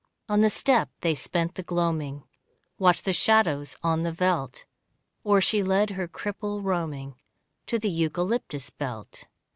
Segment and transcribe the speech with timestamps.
[0.27, 2.23] On the stoep they spent the gloaming,
[2.79, 4.65] Watched the shadows on the veldt,
[5.23, 7.19] Or she led her cripple roaming
[7.67, 9.27] To the eucalyptus belt.